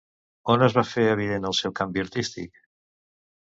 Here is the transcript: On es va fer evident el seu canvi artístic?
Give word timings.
On 0.53 0.63
es 0.67 0.75
va 0.77 0.83
fer 0.91 1.03
evident 1.09 1.45
el 1.51 1.55
seu 1.59 1.75
canvi 1.83 2.05
artístic? 2.07 2.61